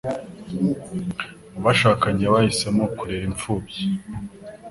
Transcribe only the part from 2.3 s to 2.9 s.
bahisemo